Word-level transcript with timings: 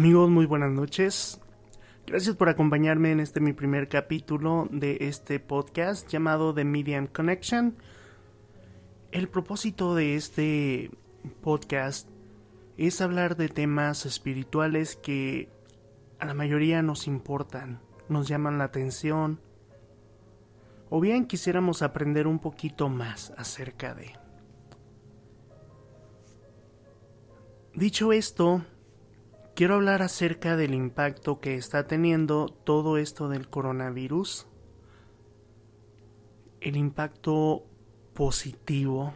Amigos, 0.00 0.30
muy 0.30 0.46
buenas 0.46 0.70
noches. 0.70 1.42
Gracias 2.06 2.34
por 2.34 2.48
acompañarme 2.48 3.12
en 3.12 3.20
este 3.20 3.38
mi 3.38 3.52
primer 3.52 3.90
capítulo 3.90 4.66
de 4.70 4.96
este 5.02 5.40
podcast 5.40 6.08
llamado 6.08 6.54
The 6.54 6.64
Medium 6.64 7.06
Connection. 7.06 7.76
El 9.12 9.28
propósito 9.28 9.94
de 9.94 10.16
este 10.16 10.90
podcast 11.42 12.08
es 12.78 13.02
hablar 13.02 13.36
de 13.36 13.50
temas 13.50 14.06
espirituales 14.06 14.96
que 14.96 15.50
a 16.18 16.24
la 16.24 16.32
mayoría 16.32 16.80
nos 16.80 17.06
importan, 17.06 17.82
nos 18.08 18.26
llaman 18.26 18.56
la 18.56 18.64
atención, 18.64 19.38
o 20.88 20.98
bien 20.98 21.26
quisiéramos 21.26 21.82
aprender 21.82 22.26
un 22.26 22.38
poquito 22.38 22.88
más 22.88 23.34
acerca 23.36 23.92
de. 23.94 24.14
Dicho 27.74 28.14
esto, 28.14 28.64
quiero 29.60 29.74
hablar 29.74 30.00
acerca 30.00 30.56
del 30.56 30.72
impacto 30.72 31.38
que 31.38 31.54
está 31.54 31.86
teniendo 31.86 32.46
todo 32.46 32.96
esto 32.96 33.28
del 33.28 33.50
coronavirus, 33.50 34.46
el 36.62 36.78
impacto 36.78 37.66
positivo 38.14 39.12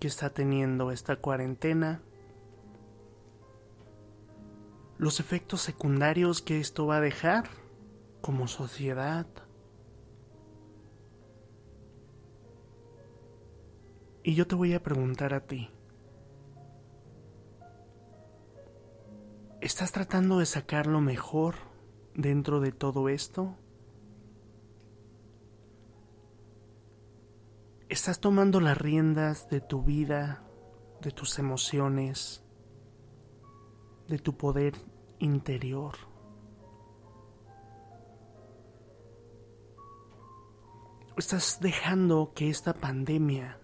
que 0.00 0.08
está 0.08 0.30
teniendo 0.30 0.90
esta 0.90 1.14
cuarentena, 1.14 2.02
los 4.98 5.20
efectos 5.20 5.60
secundarios 5.60 6.42
que 6.42 6.58
esto 6.58 6.88
va 6.88 6.96
a 6.96 7.00
dejar 7.00 7.48
como 8.20 8.48
sociedad, 8.48 9.28
y 14.24 14.34
yo 14.34 14.48
te 14.48 14.56
voy 14.56 14.74
a 14.74 14.82
preguntar 14.82 15.32
a 15.34 15.46
ti, 15.46 15.70
¿Estás 19.62 19.92
tratando 19.92 20.40
de 20.40 20.46
sacar 20.46 20.88
lo 20.88 21.00
mejor 21.00 21.54
dentro 22.16 22.58
de 22.58 22.72
todo 22.72 23.08
esto? 23.08 23.54
¿Estás 27.88 28.18
tomando 28.18 28.58
las 28.58 28.76
riendas 28.76 29.48
de 29.50 29.60
tu 29.60 29.84
vida, 29.84 30.42
de 31.00 31.12
tus 31.12 31.38
emociones, 31.38 32.42
de 34.08 34.18
tu 34.18 34.36
poder 34.36 34.74
interior? 35.20 35.94
¿O 41.14 41.18
estás 41.18 41.60
dejando 41.60 42.32
que 42.34 42.50
esta 42.50 42.74
pandemia, 42.74 43.60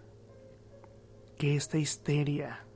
que 1.36 1.56
esta 1.56 1.76
histeria, 1.76 2.67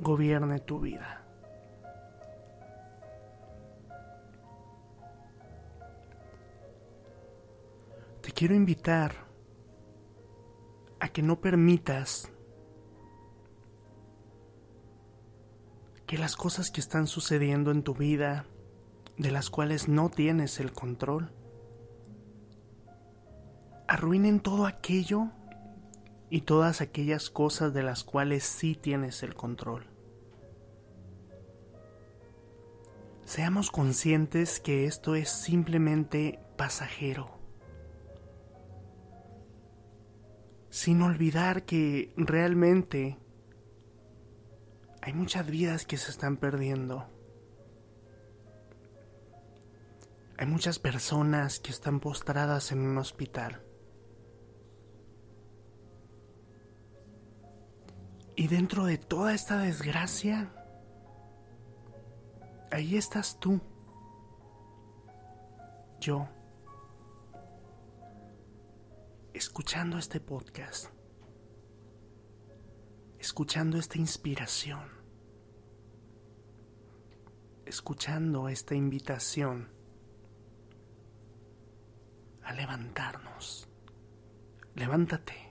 gobierne 0.00 0.60
tu 0.60 0.80
vida. 0.80 1.22
Te 8.22 8.32
quiero 8.32 8.54
invitar 8.54 9.12
a 10.98 11.08
que 11.08 11.22
no 11.22 11.40
permitas 11.40 12.30
que 16.06 16.18
las 16.18 16.36
cosas 16.36 16.70
que 16.70 16.80
están 16.80 17.06
sucediendo 17.06 17.70
en 17.70 17.82
tu 17.82 17.94
vida, 17.94 18.46
de 19.18 19.30
las 19.30 19.50
cuales 19.50 19.88
no 19.88 20.08
tienes 20.08 20.60
el 20.60 20.72
control, 20.72 21.32
arruinen 23.88 24.40
todo 24.40 24.66
aquello 24.66 25.30
y 26.30 26.42
todas 26.42 26.80
aquellas 26.80 27.30
cosas 27.30 27.72
de 27.72 27.82
las 27.82 28.04
cuales 28.04 28.44
sí 28.44 28.74
tienes 28.74 29.22
el 29.22 29.34
control. 29.34 29.86
Seamos 33.24 33.70
conscientes 33.70 34.60
que 34.60 34.86
esto 34.86 35.16
es 35.16 35.30
simplemente 35.30 36.38
pasajero, 36.56 37.38
sin 40.70 41.02
olvidar 41.02 41.64
que 41.64 42.12
realmente 42.16 43.18
hay 45.02 45.12
muchas 45.12 45.46
vidas 45.46 45.86
que 45.86 45.96
se 45.96 46.10
están 46.10 46.36
perdiendo. 46.36 47.06
Hay 50.38 50.46
muchas 50.46 50.78
personas 50.78 51.60
que 51.60 51.70
están 51.70 51.98
postradas 51.98 52.70
en 52.70 52.80
un 52.80 52.98
hospital. 52.98 53.65
Y 58.38 58.48
dentro 58.48 58.84
de 58.84 58.98
toda 58.98 59.32
esta 59.32 59.56
desgracia, 59.58 60.52
ahí 62.70 62.96
estás 62.96 63.40
tú, 63.40 63.62
yo, 65.98 66.28
escuchando 69.32 69.96
este 69.96 70.20
podcast, 70.20 70.90
escuchando 73.18 73.78
esta 73.78 73.96
inspiración, 73.96 74.86
escuchando 77.64 78.50
esta 78.50 78.74
invitación 78.74 79.70
a 82.42 82.52
levantarnos. 82.52 83.66
Levántate. 84.74 85.45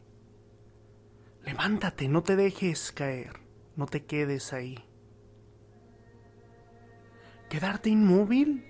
Levántate, 1.45 2.07
no 2.07 2.23
te 2.23 2.35
dejes 2.35 2.91
caer, 2.91 3.39
no 3.75 3.85
te 3.85 4.03
quedes 4.05 4.51
ahí. 4.51 4.83
Quedarte 7.49 7.89
inmóvil 7.89 8.65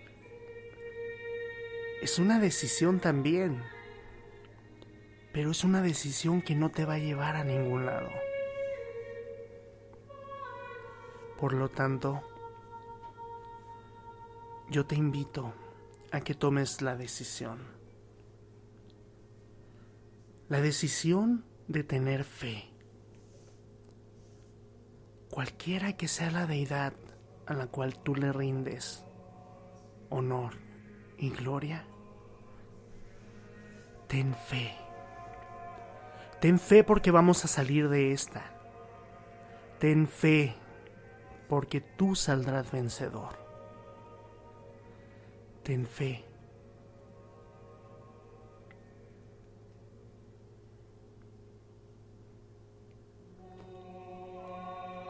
es 2.02 2.19
una 2.19 2.40
decisión 2.40 3.00
también, 3.00 3.63
pero 5.31 5.52
es 5.52 5.63
una 5.63 5.81
decisión 5.81 6.41
que 6.41 6.56
no 6.56 6.69
te 6.69 6.86
va 6.86 6.96
a 6.96 7.00
llevar 7.00 7.38
a 7.38 7.46
ningún 7.46 7.86
lado. 7.86 8.09
Por 11.40 11.53
lo 11.53 11.69
tanto, 11.69 12.22
yo 14.69 14.86
te 14.86 14.96
invito 14.96 15.53
a 16.12 16.19
que 16.22 16.34
tomes 16.34 16.81
la 16.81 16.96
decisión. 16.96 17.59
La 20.50 20.62
decisión 20.62 21.46
de 21.68 21.84
tener 21.84 22.24
fe. 22.24 22.70
Cualquiera 25.30 25.94
que 25.94 26.08
sea 26.08 26.31
la 26.31 26.46
deidad 26.46 26.94
a 27.46 27.53
la 27.53 27.68
cual 27.68 27.98
tú 27.98 28.16
le 28.16 28.31
rindes 28.31 29.03
honor 30.09 30.54
y 31.18 31.30
gloria, 31.30 31.86
ten 34.08 34.34
fe. 34.34 34.75
Ten 36.40 36.59
fe 36.59 36.84
porque 36.84 37.12
vamos 37.12 37.44
a 37.44 37.48
salir 37.48 37.90
de 37.90 38.12
esta. 38.12 38.44
Ten 39.80 40.08
fe 40.08 40.56
porque 41.50 41.81
tú 41.81 42.16
saldrás 42.16 42.72
vencedor. 42.72 43.36
Ten 45.63 45.86
fe 45.88 46.24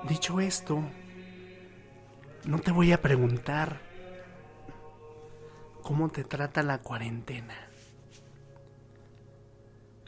Dicho 0.07 0.39
esto, 0.39 0.83
no 2.45 2.59
te 2.59 2.71
voy 2.71 2.91
a 2.91 3.01
preguntar 3.01 3.81
cómo 5.81 6.09
te 6.09 6.23
trata 6.23 6.61
la 6.61 6.77
cuarentena. 6.83 7.55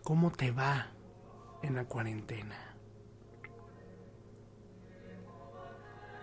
¿Cómo 0.04 0.32
te 0.32 0.52
va 0.52 0.92
en 1.64 1.74
la 1.74 1.86
cuarentena? 1.86 2.76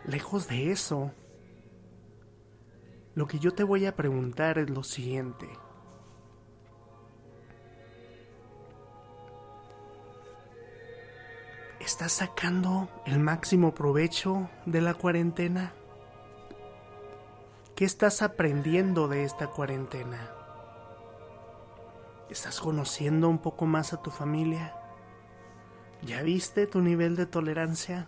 Lejos 0.07 0.47
de 0.47 0.71
eso, 0.71 1.13
lo 3.17 3.27
que 3.27 3.41
yo 3.41 3.53
te 3.55 3.65
voy 3.65 3.87
a 3.87 3.97
preguntar 3.97 4.59
es 4.59 4.71
lo 4.71 4.85
siguiente. 4.85 5.49
¿Estás 12.05 12.29
sacando 12.29 12.91
el 13.07 13.19
máximo 13.19 13.73
provecho 13.73 14.51
de 14.67 14.83
la 14.83 14.93
cuarentena? 14.93 15.73
¿Qué 17.75 17.87
estás 17.87 18.21
aprendiendo 18.21 19.09
de 19.09 19.25
esta 19.25 19.47
cuarentena? 19.47 20.31
¿Estás 22.29 22.61
conociendo 22.61 23.31
un 23.31 23.39
poco 23.39 23.65
más 23.65 23.95
a 23.95 24.03
tu 24.03 24.11
familia? 24.11 24.77
¿Ya 26.03 26.21
viste 26.21 26.67
tu 26.67 26.83
nivel 26.83 27.17
de 27.17 27.25
tolerancia? 27.25 28.07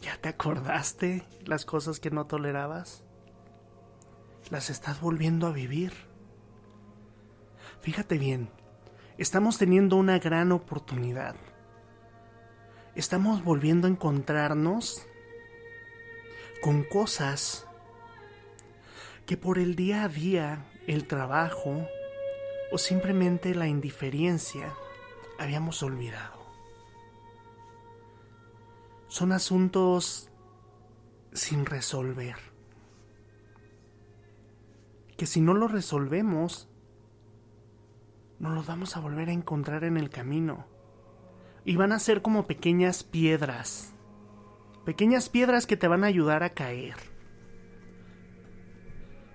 ¿Ya 0.00 0.16
te 0.18 0.28
acordaste 0.28 1.26
las 1.44 1.64
cosas 1.64 1.98
que 1.98 2.12
no 2.12 2.28
tolerabas? 2.28 3.02
¿Las 4.52 4.70
estás 4.70 5.00
volviendo 5.00 5.48
a 5.48 5.52
vivir? 5.52 5.92
Fíjate 7.80 8.16
bien, 8.16 8.48
estamos 9.18 9.58
teniendo 9.58 9.96
una 9.96 10.20
gran 10.20 10.52
oportunidad 10.52 11.34
estamos 12.94 13.42
volviendo 13.42 13.86
a 13.86 13.90
encontrarnos 13.90 15.06
con 16.62 16.84
cosas 16.84 17.66
que 19.26 19.36
por 19.36 19.58
el 19.58 19.74
día 19.74 20.04
a 20.04 20.08
día, 20.08 20.64
el 20.86 21.06
trabajo 21.06 21.86
o 22.70 22.78
simplemente 22.78 23.54
la 23.54 23.66
indiferencia 23.66 24.74
habíamos 25.38 25.82
olvidado. 25.82 26.44
Son 29.08 29.32
asuntos 29.32 30.30
sin 31.32 31.66
resolver. 31.66 32.36
Que 35.16 35.26
si 35.26 35.40
no 35.40 35.54
los 35.54 35.70
resolvemos, 35.70 36.68
no 38.38 38.50
los 38.50 38.66
vamos 38.66 38.96
a 38.96 39.00
volver 39.00 39.28
a 39.28 39.32
encontrar 39.32 39.84
en 39.84 39.96
el 39.96 40.10
camino. 40.10 40.66
Y 41.64 41.76
van 41.76 41.92
a 41.92 41.98
ser 41.98 42.22
como 42.22 42.46
pequeñas 42.46 43.04
piedras. 43.04 43.94
Pequeñas 44.84 45.28
piedras 45.28 45.66
que 45.66 45.76
te 45.76 45.88
van 45.88 46.04
a 46.04 46.08
ayudar 46.08 46.42
a 46.42 46.50
caer. 46.50 46.96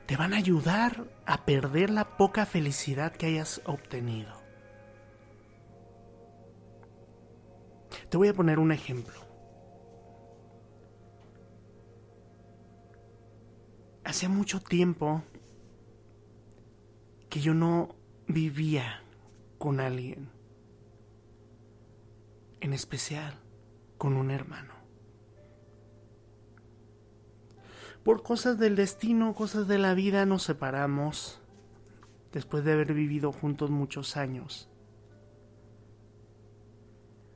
Te 0.05 0.15
van 0.15 0.33
a 0.33 0.37
ayudar 0.37 1.05
a 1.25 1.45
perder 1.45 1.89
la 1.89 2.17
poca 2.17 2.45
felicidad 2.45 3.11
que 3.11 3.27
hayas 3.27 3.61
obtenido. 3.65 4.39
Te 8.09 8.17
voy 8.17 8.27
a 8.27 8.33
poner 8.33 8.59
un 8.59 8.71
ejemplo. 8.71 9.13
Hacía 14.03 14.29
mucho 14.29 14.59
tiempo 14.59 15.21
que 17.29 17.39
yo 17.39 17.53
no 17.53 17.95
vivía 18.27 19.03
con 19.59 19.79
alguien, 19.79 20.31
en 22.61 22.73
especial 22.73 23.39
con 23.97 24.15
un 24.15 24.31
hermano. 24.31 24.73
Por 28.03 28.23
cosas 28.23 28.57
del 28.57 28.75
destino, 28.75 29.33
cosas 29.33 29.67
de 29.67 29.77
la 29.77 29.93
vida 29.93 30.25
nos 30.25 30.43
separamos 30.43 31.41
después 32.31 32.63
de 32.63 32.73
haber 32.73 32.93
vivido 32.93 33.31
juntos 33.31 33.69
muchos 33.69 34.17
años. 34.17 34.69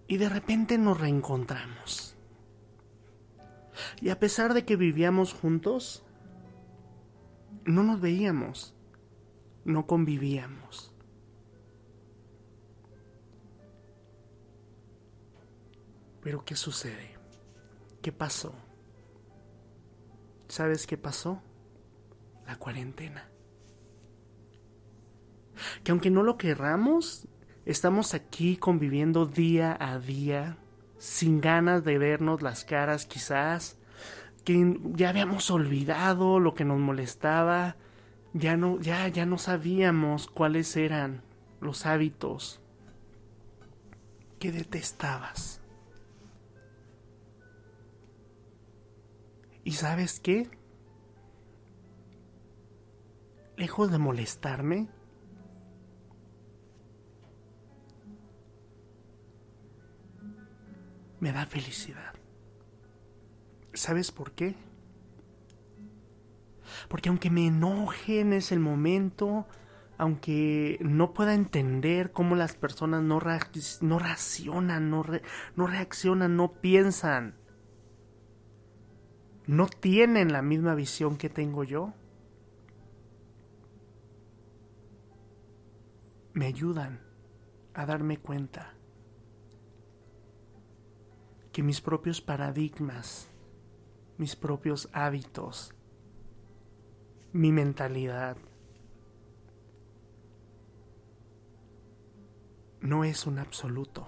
Y 0.07 0.17
de 0.17 0.29
repente 0.29 0.77
nos 0.77 0.99
reencontramos. 0.99 2.15
Y 4.01 4.09
a 4.09 4.19
pesar 4.19 4.53
de 4.53 4.65
que 4.65 4.75
vivíamos 4.75 5.33
juntos, 5.33 6.03
no 7.65 7.83
nos 7.83 7.99
veíamos 7.99 8.73
no 9.65 9.87
convivíamos. 9.87 10.92
Pero 16.23 16.45
¿qué 16.45 16.55
sucede? 16.55 17.17
¿Qué 18.01 18.11
pasó? 18.11 18.53
¿Sabes 20.47 20.87
qué 20.87 20.97
pasó? 20.97 21.41
La 22.47 22.55
cuarentena. 22.55 23.29
Que 25.83 25.91
aunque 25.91 26.09
no 26.09 26.23
lo 26.23 26.37
querramos, 26.37 27.27
estamos 27.65 28.13
aquí 28.13 28.57
conviviendo 28.57 29.25
día 29.25 29.75
a 29.79 29.99
día, 29.99 30.57
sin 30.97 31.41
ganas 31.41 31.83
de 31.83 31.97
vernos 31.97 32.41
las 32.41 32.63
caras 32.63 33.05
quizás, 33.05 33.77
que 34.45 34.79
ya 34.93 35.09
habíamos 35.09 35.51
olvidado 35.51 36.39
lo 36.39 36.53
que 36.53 36.65
nos 36.65 36.79
molestaba, 36.79 37.75
ya 38.33 38.57
no, 38.57 38.79
ya, 38.79 39.07
ya 39.09 39.25
no 39.25 39.37
sabíamos 39.37 40.27
cuáles 40.27 40.75
eran 40.77 41.21
los 41.61 41.85
hábitos 41.85 42.61
que 44.39 44.51
detestabas. 44.51 45.62
¿Y 49.63 49.71
sabes 49.71 50.19
qué? 50.19 50.49
Lejos 53.55 53.91
de 53.91 53.97
molestarme, 53.97 54.89
me 61.19 61.31
da 61.31 61.45
felicidad. 61.45 62.13
¿Sabes 63.73 64.11
por 64.11 64.33
qué? 64.33 64.55
Porque 66.89 67.07
aunque 67.07 67.29
me 67.29 67.47
enoje 67.47 68.19
en 68.19 68.33
ese 68.33 68.59
momento, 68.59 69.47
aunque 69.97 70.77
no 70.81 71.13
pueda 71.13 71.33
entender 71.33 72.11
cómo 72.11 72.35
las 72.35 72.55
personas 72.55 73.03
no, 73.03 73.19
racionan, 73.19 74.89
no, 74.89 75.05
no 75.55 75.67
reaccionan, 75.67 76.35
no 76.35 76.51
piensan, 76.51 77.35
no 79.45 79.67
tienen 79.67 80.31
la 80.31 80.41
misma 80.41 80.75
visión 80.75 81.17
que 81.17 81.29
tengo 81.29 81.63
yo, 81.63 81.93
me 86.33 86.47
ayudan 86.47 87.01
a 87.73 87.85
darme 87.85 88.17
cuenta 88.17 88.73
que 91.51 91.61
mis 91.61 91.81
propios 91.81 92.21
paradigmas, 92.21 93.27
mis 94.17 94.35
propios 94.35 94.89
hábitos, 94.91 95.73
mi 97.31 97.51
mentalidad. 97.51 98.37
No 102.81 103.03
es 103.03 103.25
un 103.27 103.39
absoluto. 103.39 104.07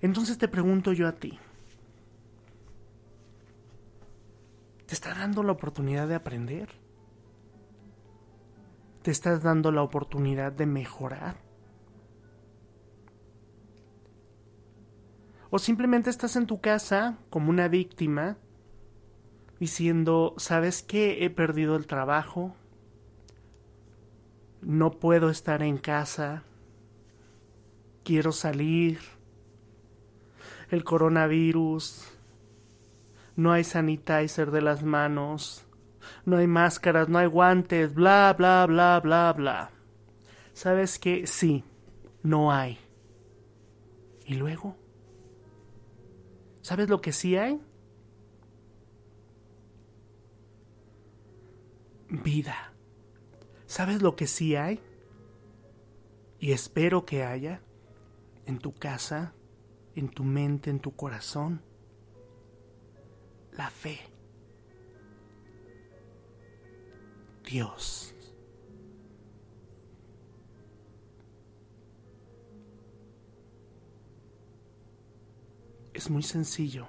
Entonces 0.00 0.38
te 0.38 0.48
pregunto 0.48 0.92
yo 0.92 1.06
a 1.06 1.12
ti, 1.12 1.38
¿te 4.94 4.98
está 4.98 5.14
dando 5.18 5.42
la 5.42 5.50
oportunidad 5.50 6.06
de 6.06 6.14
aprender? 6.14 6.68
¿Te 9.02 9.10
estás 9.10 9.42
dando 9.42 9.72
la 9.72 9.82
oportunidad 9.82 10.52
de 10.52 10.66
mejorar? 10.66 11.34
¿O 15.50 15.58
simplemente 15.58 16.10
estás 16.10 16.36
en 16.36 16.46
tu 16.46 16.60
casa 16.60 17.18
como 17.28 17.50
una 17.50 17.66
víctima 17.66 18.36
diciendo, 19.58 20.34
¿sabes 20.36 20.84
qué? 20.84 21.24
He 21.24 21.30
perdido 21.30 21.74
el 21.74 21.88
trabajo, 21.88 22.54
no 24.62 24.92
puedo 24.92 25.28
estar 25.28 25.64
en 25.64 25.76
casa, 25.76 26.44
quiero 28.04 28.30
salir, 28.30 29.00
el 30.70 30.84
coronavirus, 30.84 32.13
no 33.36 33.52
hay 33.52 33.64
sanitizer 33.64 34.50
de 34.50 34.62
las 34.62 34.82
manos, 34.82 35.66
no 36.24 36.36
hay 36.36 36.46
máscaras, 36.46 37.08
no 37.08 37.18
hay 37.18 37.26
guantes, 37.26 37.94
bla, 37.94 38.34
bla, 38.36 38.66
bla, 38.66 39.00
bla, 39.00 39.32
bla. 39.32 39.70
¿Sabes 40.52 40.98
qué? 40.98 41.26
Sí, 41.26 41.64
no 42.22 42.52
hay. 42.52 42.78
¿Y 44.26 44.34
luego? 44.34 44.76
¿Sabes 46.62 46.88
lo 46.88 47.00
que 47.00 47.12
sí 47.12 47.36
hay? 47.36 47.60
vida. 52.22 52.72
¿Sabes 53.66 54.02
lo 54.02 54.14
que 54.14 54.26
sí 54.26 54.56
hay? 54.56 54.80
Y 56.38 56.52
espero 56.52 57.04
que 57.04 57.24
haya 57.24 57.62
en 58.46 58.58
tu 58.58 58.74
casa, 58.74 59.32
en 59.94 60.08
tu 60.08 60.24
mente, 60.24 60.70
en 60.70 60.80
tu 60.80 60.94
corazón. 60.94 61.62
La 63.56 63.70
fe. 63.70 64.00
Dios. 67.44 68.14
Es 75.92 76.10
muy 76.10 76.22
sencillo 76.22 76.88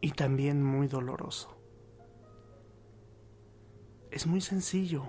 y 0.00 0.10
también 0.12 0.62
muy 0.62 0.88
doloroso. 0.88 1.56
Es 4.10 4.26
muy 4.26 4.40
sencillo. 4.40 5.08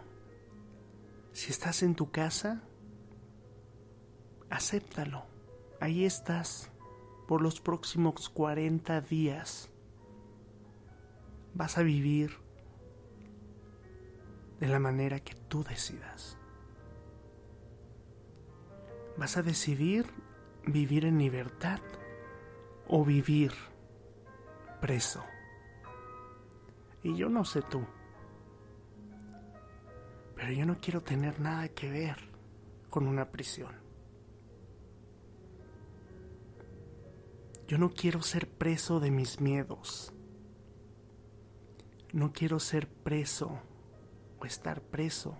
Si 1.31 1.49
estás 1.49 1.81
en 1.81 1.95
tu 1.95 2.11
casa, 2.11 2.61
acéptalo. 4.49 5.25
Ahí 5.79 6.05
estás 6.05 6.69
por 7.31 7.41
los 7.41 7.61
próximos 7.61 8.27
40 8.27 8.99
días. 8.99 9.71
Vas 11.53 11.77
a 11.77 11.81
vivir 11.81 12.35
de 14.59 14.67
la 14.67 14.79
manera 14.79 15.21
que 15.21 15.33
tú 15.47 15.63
decidas. 15.63 16.37
Vas 19.15 19.37
a 19.37 19.43
decidir 19.43 20.07
vivir 20.65 21.05
en 21.05 21.19
libertad 21.19 21.79
o 22.89 23.05
vivir 23.05 23.53
preso. 24.81 25.23
Y 27.01 27.15
yo 27.15 27.29
no 27.29 27.45
sé 27.45 27.61
tú. 27.61 27.85
Pero 30.35 30.51
yo 30.51 30.65
no 30.65 30.81
quiero 30.81 30.99
tener 30.99 31.39
nada 31.39 31.69
que 31.69 31.89
ver 31.89 32.17
con 32.89 33.07
una 33.07 33.31
prisión. 33.31 33.73
Yo 37.71 37.77
no 37.77 37.89
quiero 37.89 38.21
ser 38.21 38.49
preso 38.49 38.99
de 38.99 39.11
mis 39.11 39.39
miedos. 39.39 40.11
No 42.11 42.33
quiero 42.33 42.59
ser 42.59 42.85
preso 42.85 43.61
o 44.41 44.45
estar 44.45 44.81
preso 44.81 45.37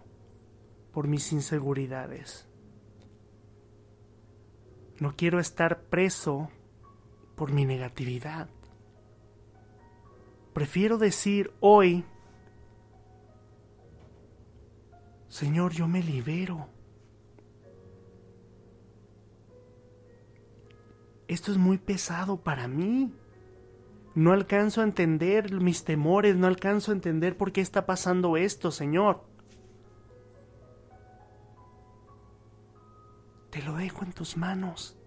por 0.93 1.09
mis 1.09 1.33
inseguridades. 1.33 2.47
No 4.97 5.13
quiero 5.17 5.41
estar 5.41 5.81
preso 5.81 6.49
por 7.35 7.51
mi 7.51 7.65
negatividad. 7.65 8.47
Prefiero 10.53 10.97
decir 10.97 11.51
hoy, 11.59 12.05
Señor, 15.27 15.73
yo 15.73 15.85
me 15.85 16.01
libero. 16.01 16.69
Esto 21.31 21.53
es 21.53 21.57
muy 21.57 21.77
pesado 21.77 22.41
para 22.41 22.67
mí. 22.67 23.09
No 24.15 24.33
alcanzo 24.33 24.81
a 24.81 24.83
entender 24.83 25.49
mis 25.61 25.85
temores, 25.85 26.35
no 26.35 26.45
alcanzo 26.45 26.91
a 26.91 26.93
entender 26.93 27.37
por 27.37 27.53
qué 27.53 27.61
está 27.61 27.85
pasando 27.85 28.35
esto, 28.35 28.69
Señor. 28.69 29.23
Te 33.49 33.61
lo 33.61 33.77
dejo 33.77 34.03
en 34.03 34.11
tus 34.11 34.35
manos. 34.35 34.97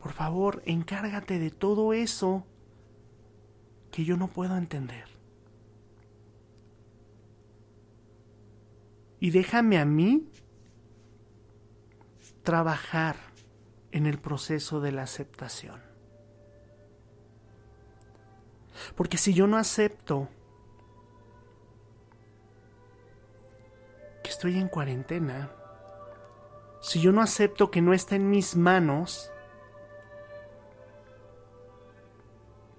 Por 0.00 0.12
favor, 0.12 0.62
encárgate 0.66 1.40
de 1.40 1.50
todo 1.50 1.92
eso 1.92 2.46
que 3.90 4.04
yo 4.04 4.16
no 4.16 4.28
puedo 4.28 4.56
entender. 4.56 5.06
Y 9.18 9.30
déjame 9.30 9.78
a 9.78 9.84
mí 9.84 10.28
trabajar 12.44 13.29
en 13.92 14.06
el 14.06 14.18
proceso 14.18 14.80
de 14.80 14.92
la 14.92 15.02
aceptación. 15.02 15.80
Porque 18.94 19.18
si 19.18 19.34
yo 19.34 19.46
no 19.46 19.56
acepto 19.56 20.28
que 24.22 24.30
estoy 24.30 24.58
en 24.58 24.68
cuarentena, 24.68 25.50
si 26.80 27.00
yo 27.00 27.12
no 27.12 27.20
acepto 27.20 27.70
que 27.70 27.82
no 27.82 27.92
está 27.92 28.16
en 28.16 28.30
mis 28.30 28.56
manos, 28.56 29.30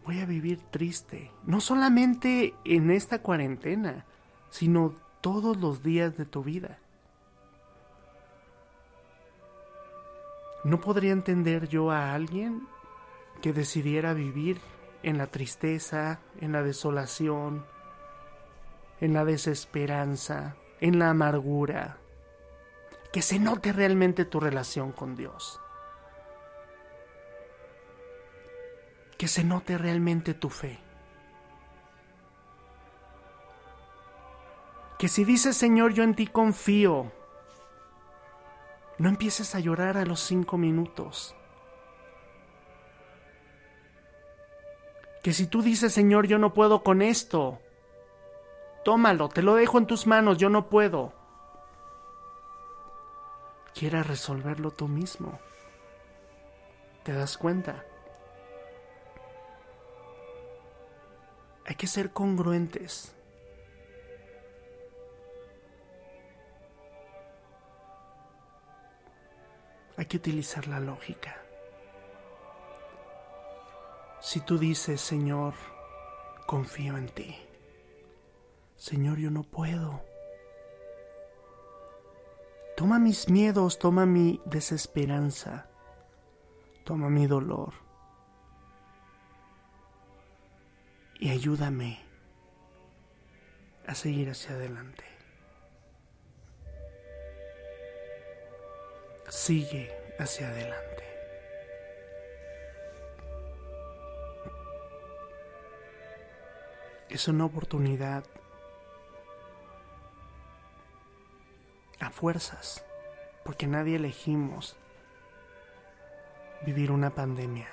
voy 0.06 0.20
a 0.20 0.26
vivir 0.26 0.60
triste. 0.72 1.32
No 1.46 1.62
solamente 1.62 2.56
en 2.66 2.92
esta 2.92 3.22
cuarentena, 3.22 4.06
sino 4.50 4.96
todos 5.22 5.58
los 5.58 5.84
días 5.84 6.18
de 6.18 6.26
tu 6.26 6.44
vida. 6.44 6.80
No 10.64 10.80
podría 10.80 11.12
entender 11.12 11.68
yo 11.68 11.92
a 11.92 12.14
alguien 12.14 12.68
que 13.42 13.54
decidiera 13.54 14.14
vivir 14.14 14.62
en 15.04 15.18
la 15.18 15.28
tristeza, 15.28 16.20
en 16.40 16.52
la 16.52 16.62
desolación, 16.62 17.66
en 19.00 19.14
la 19.14 19.26
desesperanza, 19.26 20.56
en 20.80 21.00
la 21.00 21.10
amargura, 21.10 21.98
que 23.12 23.22
se 23.22 23.40
note 23.40 23.74
realmente 23.74 24.26
tu 24.26 24.40
relación 24.40 24.92
con 24.92 25.16
Dios. 25.16 25.60
Que 29.18 29.28
se 29.28 29.44
note 29.44 29.78
realmente 29.78 30.34
tu 30.34 30.50
fe. 30.50 30.80
Que 34.98 35.08
si 35.08 35.26
dices 35.26 35.58
Señor, 35.58 35.94
yo 35.94 36.04
en 36.04 36.16
ti 36.16 36.28
confío, 36.28 37.12
no 39.02 39.10
empieces 39.10 39.56
a 39.56 39.60
llorar 39.60 39.98
a 39.98 40.06
los 40.06 40.20
cinco 40.22 40.58
minutos. 40.58 41.36
Que 45.24 45.34
si 45.34 45.48
tú 45.48 45.62
dices 45.62 45.94
Señor, 45.94 46.28
yo 46.28 46.38
no 46.38 46.54
puedo 46.54 46.84
con 46.84 47.02
esto, 47.02 47.60
tómalo, 48.86 49.30
te 49.30 49.42
lo 49.42 49.56
dejo 49.56 49.78
en 49.78 49.86
tus 49.86 50.08
manos, 50.08 50.38
yo 50.38 50.50
no 50.50 50.70
puedo 50.70 51.14
quieras 53.74 54.08
resolverlo 54.08 54.72
tú 54.72 54.88
mismo. 54.88 55.40
¿Te 57.04 57.14
das 57.14 57.38
cuenta? 57.38 57.84
Hay 61.66 61.76
que 61.76 61.88
ser 61.88 62.12
congruentes. 62.12 63.16
Hay 70.02 70.08
que 70.08 70.18
utilizar 70.18 70.68
la 70.68 70.80
lógica. 70.80 71.38
Si 74.20 74.40
tú 74.40 74.58
dices, 74.58 75.00
Señor, 75.00 75.54
confío 76.48 76.98
en 76.98 77.08
ti. 77.08 77.36
Señor, 78.78 79.20
yo 79.20 79.30
no 79.30 79.44
puedo. 79.44 80.04
Toma 82.76 82.98
mis 82.98 83.30
miedos, 83.30 83.78
toma 83.78 84.08
mi 84.08 84.42
desesperanza, 84.46 85.70
toma 86.84 87.08
mi 87.12 87.28
dolor 87.28 87.72
y 91.20 91.30
ayúdame 91.30 92.00
a 93.86 93.94
seguir 93.94 94.32
hacia 94.32 94.56
adelante. 94.56 95.21
Sigue 99.44 99.92
hacia 100.20 100.50
adelante. 100.50 101.04
Es 107.10 107.28
una 107.28 107.46
oportunidad 107.46 108.24
a 112.00 112.12
fuerzas, 112.12 112.86
porque 113.44 113.66
nadie 113.66 113.96
elegimos 113.96 114.78
vivir 116.64 116.92
una 116.92 117.10
pandemia. 117.10 117.70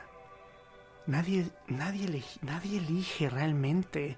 Nadie, 1.05 1.51
nadie, 1.67 2.25
nadie 2.41 2.79
elige 2.79 3.29
realmente 3.29 4.17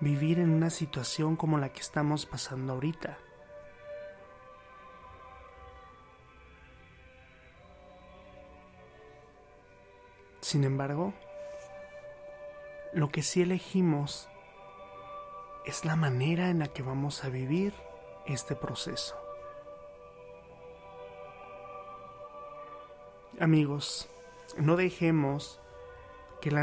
vivir 0.00 0.40
en 0.40 0.50
una 0.50 0.70
situación 0.70 1.36
como 1.36 1.58
la 1.58 1.68
que 1.68 1.80
estamos 1.80 2.26
pasando 2.26 2.72
ahorita. 2.72 3.18
Sin 10.46 10.62
embargo, 10.62 11.12
lo 12.92 13.08
que 13.08 13.22
sí 13.22 13.42
elegimos 13.42 14.28
es 15.64 15.84
la 15.84 15.96
manera 15.96 16.50
en 16.50 16.60
la 16.60 16.68
que 16.68 16.84
vamos 16.84 17.24
a 17.24 17.30
vivir 17.30 17.74
este 18.26 18.54
proceso. 18.54 19.16
Amigos, 23.40 24.08
no 24.56 24.76
dejemos 24.76 25.60
que 26.40 26.52
la 26.52 26.62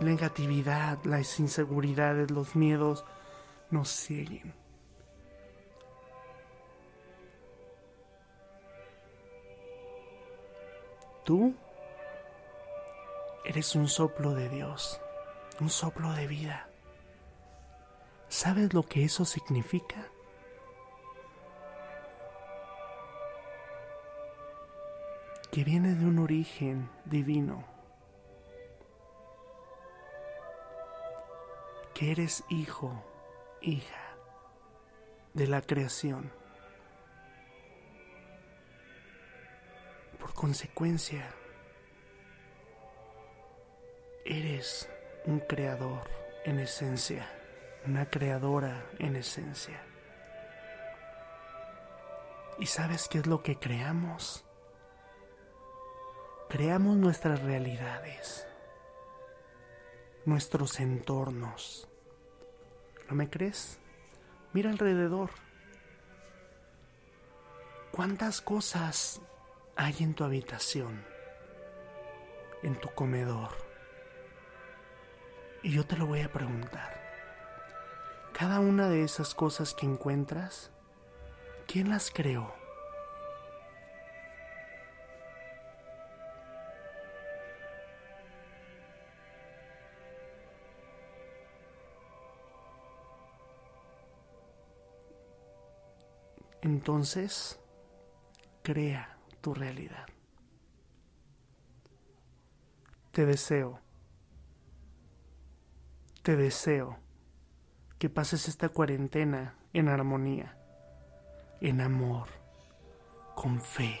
negatividad, 0.00 0.98
las 1.04 1.38
inseguridades, 1.38 2.32
los 2.32 2.56
miedos 2.56 3.04
nos 3.70 3.88
cieguen. 3.88 4.52
Tú 11.24 11.54
eres 13.44 13.74
un 13.74 13.88
soplo 13.88 14.34
de 14.34 14.48
Dios, 14.48 15.00
un 15.60 15.70
soplo 15.70 16.12
de 16.12 16.26
vida. 16.26 16.68
¿Sabes 18.28 18.72
lo 18.72 18.82
que 18.84 19.04
eso 19.04 19.24
significa? 19.24 20.12
que 25.52 25.64
viene 25.64 25.94
de 25.94 26.06
un 26.06 26.18
origen 26.18 26.88
divino, 27.04 27.62
que 31.92 32.10
eres 32.10 32.42
hijo, 32.48 33.04
hija 33.60 34.16
de 35.34 35.46
la 35.46 35.60
creación. 35.60 36.32
Por 40.18 40.32
consecuencia, 40.32 41.34
eres 44.32 44.88
un 45.26 45.40
creador 45.40 46.08
en 46.44 46.58
esencia, 46.58 47.28
una 47.86 48.08
creadora 48.08 48.86
en 48.98 49.16
esencia. 49.16 49.82
¿Y 52.58 52.66
sabes 52.66 53.08
qué 53.08 53.18
es 53.18 53.26
lo 53.26 53.42
que 53.42 53.58
creamos? 53.58 54.44
creamos 56.48 56.98
nuestras 56.98 57.42
realidades, 57.42 58.46
nuestros 60.26 60.80
entornos. 60.80 61.88
¿No 63.08 63.16
me 63.16 63.30
crees? 63.30 63.78
Mira 64.52 64.68
alrededor. 64.68 65.30
¿Cuántas 67.90 68.42
cosas 68.42 69.22
hay 69.76 69.96
en 70.00 70.12
tu 70.12 70.24
habitación? 70.24 71.12
en 72.62 72.76
tu 72.76 72.88
comedor. 72.90 73.71
Y 75.62 75.70
yo 75.70 75.86
te 75.86 75.96
lo 75.96 76.06
voy 76.06 76.20
a 76.20 76.32
preguntar. 76.32 77.00
Cada 78.32 78.58
una 78.58 78.88
de 78.88 79.04
esas 79.04 79.34
cosas 79.34 79.74
que 79.74 79.86
encuentras, 79.86 80.72
¿quién 81.68 81.88
las 81.88 82.10
creó? 82.10 82.52
Entonces, 96.62 97.60
crea 98.62 99.16
tu 99.40 99.54
realidad. 99.54 100.06
Te 103.12 103.26
deseo, 103.26 103.80
te 106.22 106.36
deseo 106.36 106.98
que 107.98 108.08
pases 108.08 108.48
esta 108.48 108.68
cuarentena 108.68 109.56
en 109.72 109.88
armonía, 109.88 110.56
en 111.60 111.80
amor, 111.80 112.28
con 113.34 113.60
fe, 113.60 114.00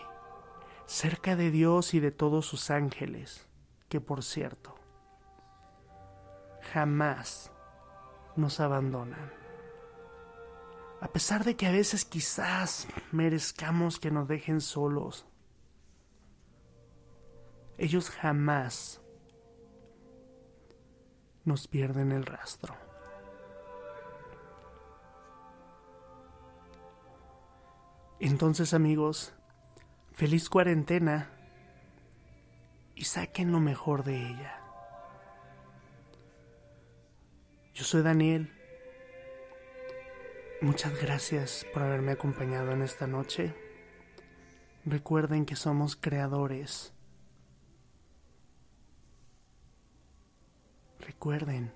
cerca 0.86 1.34
de 1.34 1.50
Dios 1.50 1.94
y 1.94 2.00
de 2.00 2.12
todos 2.12 2.46
sus 2.46 2.70
ángeles, 2.70 3.48
que 3.88 4.00
por 4.00 4.22
cierto, 4.22 4.76
jamás 6.72 7.50
nos 8.36 8.60
abandonan. 8.60 9.32
A 11.00 11.08
pesar 11.08 11.42
de 11.42 11.56
que 11.56 11.66
a 11.66 11.72
veces 11.72 12.04
quizás 12.04 12.86
merezcamos 13.10 13.98
que 13.98 14.12
nos 14.12 14.28
dejen 14.28 14.60
solos, 14.60 15.26
ellos 17.78 18.10
jamás 18.10 19.00
nos 21.44 21.68
pierden 21.68 22.12
el 22.12 22.24
rastro. 22.24 22.76
Entonces 28.20 28.72
amigos, 28.74 29.34
feliz 30.12 30.48
cuarentena 30.48 31.30
y 32.94 33.04
saquen 33.04 33.50
lo 33.50 33.60
mejor 33.60 34.04
de 34.04 34.16
ella. 34.16 34.60
Yo 37.74 37.84
soy 37.84 38.02
Daniel 38.02 38.52
Muchas 40.62 40.96
gracias 41.02 41.66
por 41.74 41.82
haberme 41.82 42.12
acompañado 42.12 42.70
en 42.70 42.82
esta 42.82 43.08
noche. 43.08 43.52
Recuerden 44.84 45.44
que 45.44 45.56
somos 45.56 45.96
creadores. 45.96 46.92
Recuerden 51.02 51.74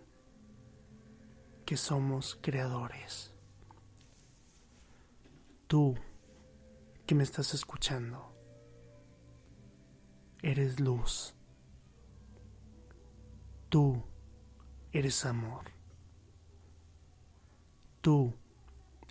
que 1.65 1.77
somos 1.77 2.39
creadores. 2.41 3.35
Tú 5.67 5.97
que 7.07 7.17
me 7.17 7.25
estás 7.25 7.53
escuchando, 7.53 8.33
eres 10.43 10.79
luz. 10.79 11.35
Tú 13.69 14.05
eres 14.93 15.27
amor. 15.27 15.65
Tú 18.01 18.33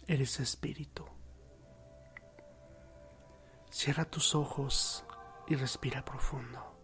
eres 0.07 0.39
espíritu. 0.39 1.05
Cierra 3.69 4.05
tus 4.05 4.33
ojos 4.33 5.03
y 5.45 5.55
respira 5.55 6.05
profundo. 6.05 6.74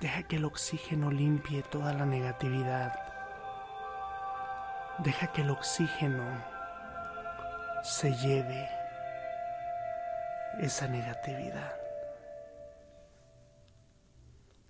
Deja 0.00 0.22
que 0.24 0.36
el 0.36 0.44
oxígeno 0.44 1.10
limpie 1.10 1.62
toda 1.62 1.92
la 1.92 2.04
negatividad. 2.04 2.92
Deja 4.98 5.32
que 5.32 5.42
el 5.42 5.50
oxígeno 5.50 6.24
se 7.82 8.12
lleve 8.14 8.68
esa 10.60 10.88
negatividad. 10.88 11.74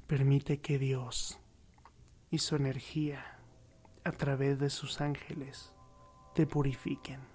Permite 0.06 0.60
que 0.60 0.78
Dios 0.78 1.38
y 2.30 2.38
su 2.38 2.56
energía 2.56 3.38
a 4.04 4.12
través 4.12 4.58
de 4.58 4.70
sus 4.70 5.00
ángeles 5.00 5.72
te 6.34 6.46
purifiquen. 6.46 7.33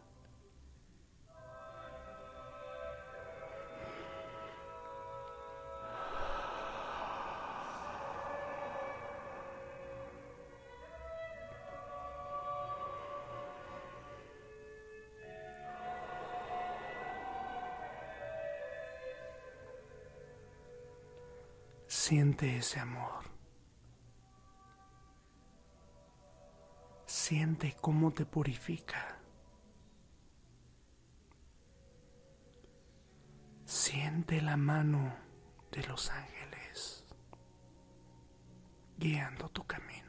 Siente 22.09 22.57
ese 22.57 22.79
amor. 22.79 23.23
Siente 27.05 27.75
cómo 27.79 28.09
te 28.09 28.25
purifica. 28.25 29.19
Siente 33.63 34.41
la 34.41 34.57
mano 34.57 35.13
de 35.71 35.83
los 35.83 36.09
ángeles 36.09 37.05
guiando 38.97 39.47
tu 39.49 39.63
camino. 39.67 40.08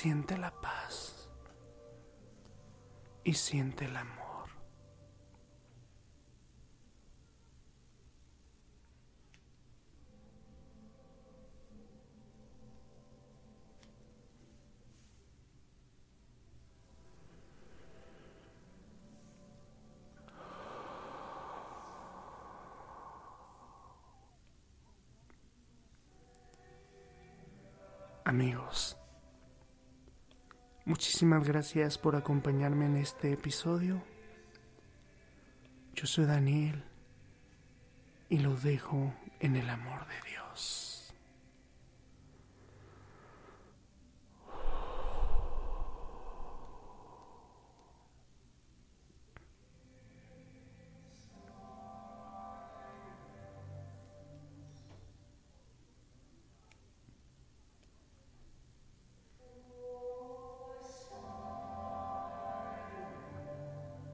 Siente 0.00 0.38
la 0.38 0.52
paz 0.52 1.28
y 3.24 3.34
siente 3.34 3.86
el 3.86 3.96
amor. 3.96 4.48
Amigos, 28.24 28.96
Muchísimas 30.88 31.46
gracias 31.46 31.98
por 31.98 32.16
acompañarme 32.16 32.86
en 32.86 32.96
este 32.96 33.30
episodio. 33.30 34.02
Yo 35.94 36.06
soy 36.06 36.24
Daniel 36.24 36.82
y 38.30 38.38
lo 38.38 38.56
dejo 38.56 39.12
en 39.38 39.56
el 39.56 39.68
amor 39.68 40.06
de 40.08 40.30
Dios. 40.30 40.87